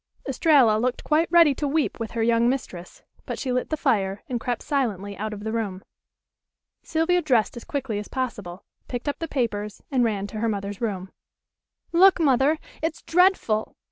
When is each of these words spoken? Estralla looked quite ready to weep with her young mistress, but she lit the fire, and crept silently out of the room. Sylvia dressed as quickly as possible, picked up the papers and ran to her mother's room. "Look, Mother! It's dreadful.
Estralla 0.27 0.79
looked 0.79 1.03
quite 1.03 1.31
ready 1.31 1.53
to 1.53 1.67
weep 1.67 1.99
with 1.99 2.09
her 2.13 2.23
young 2.23 2.49
mistress, 2.49 3.03
but 3.27 3.37
she 3.37 3.51
lit 3.51 3.69
the 3.69 3.77
fire, 3.77 4.23
and 4.27 4.39
crept 4.39 4.63
silently 4.63 5.15
out 5.15 5.31
of 5.31 5.43
the 5.43 5.51
room. 5.51 5.83
Sylvia 6.81 7.21
dressed 7.21 7.55
as 7.55 7.63
quickly 7.63 7.99
as 7.99 8.07
possible, 8.07 8.65
picked 8.87 9.07
up 9.07 9.19
the 9.19 9.27
papers 9.27 9.83
and 9.91 10.03
ran 10.03 10.25
to 10.25 10.39
her 10.39 10.49
mother's 10.49 10.81
room. 10.81 11.11
"Look, 11.91 12.19
Mother! 12.19 12.57
It's 12.81 13.03
dreadful. 13.03 13.75